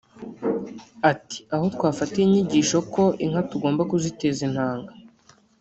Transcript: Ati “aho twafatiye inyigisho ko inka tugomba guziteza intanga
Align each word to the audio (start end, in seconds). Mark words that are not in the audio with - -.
Ati 1.11 1.37
“aho 1.55 1.65
twafatiye 1.75 2.23
inyigisho 2.25 2.77
ko 2.93 3.03
inka 3.23 3.41
tugomba 3.51 3.81
guziteza 3.91 4.39
intanga 4.47 4.91